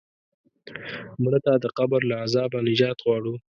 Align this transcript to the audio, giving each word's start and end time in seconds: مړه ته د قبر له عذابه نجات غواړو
مړه 1.23 1.39
ته 1.45 1.53
د 1.63 1.65
قبر 1.77 2.01
له 2.09 2.15
عذابه 2.23 2.57
نجات 2.67 2.97
غواړو 3.05 3.33